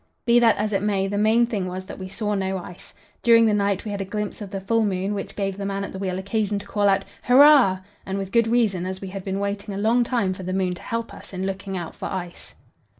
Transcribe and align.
Be 0.25 0.39
that 0.39 0.57
as 0.57 0.73
it 0.73 0.81
may, 0.81 1.07
the 1.07 1.19
main 1.19 1.45
thing 1.45 1.67
was 1.67 1.85
that 1.85 1.99
we 1.99 2.09
saw 2.09 2.33
no 2.33 2.57
ice. 2.57 2.95
During 3.21 3.45
the 3.45 3.53
night 3.53 3.85
we 3.85 3.91
had 3.91 4.01
a 4.01 4.03
glimpse 4.03 4.41
of 4.41 4.49
the 4.49 4.59
full 4.59 4.83
moon, 4.83 5.13
which 5.13 5.35
gave 5.35 5.57
the 5.59 5.63
man 5.67 5.83
at 5.83 5.91
the 5.91 5.99
wheel 5.99 6.17
occasion 6.17 6.57
to 6.57 6.65
call 6.65 6.89
out 6.89 7.05
'Hurrah!' 7.25 7.81
and 8.03 8.17
with 8.17 8.31
good 8.31 8.47
reason, 8.47 8.87
as 8.87 8.99
we 8.99 9.09
had 9.09 9.23
been 9.23 9.37
waiting 9.39 9.75
a 9.75 9.77
long 9.77 10.03
time 10.03 10.33
for 10.33 10.41
the 10.41 10.53
moon 10.53 10.73
to 10.73 10.81
help 10.81 11.13
us 11.13 11.33
in 11.33 11.45
looking 11.45 11.77
out 11.77 11.93
for 11.93 12.05
ice. 12.07 12.55